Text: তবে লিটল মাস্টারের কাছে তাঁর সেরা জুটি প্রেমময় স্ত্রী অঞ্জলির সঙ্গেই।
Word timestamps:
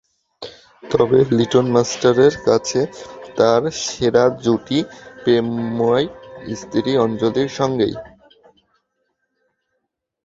তবে 0.83 1.19
লিটল 1.37 1.65
মাস্টারের 1.75 2.33
কাছে 2.45 2.81
তাঁর 3.37 3.61
সেরা 3.83 4.25
জুটি 4.43 4.79
প্রেমময় 5.17 6.05
স্ত্রী 6.55 6.91
অঞ্জলির 6.97 7.49
সঙ্গেই। 7.59 7.95